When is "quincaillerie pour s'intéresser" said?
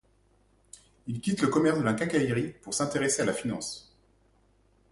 1.93-3.21